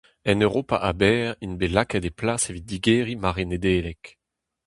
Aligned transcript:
En 0.29 0.35
Europa 0.47 0.75
a-bezh 0.89 1.37
int 1.45 1.57
bet 1.59 1.73
lakaet 1.75 2.05
e 2.09 2.11
plas 2.19 2.43
evit 2.49 2.67
digeriñ 2.69 3.19
mare 3.21 3.43
Nedeleg. 3.47 4.01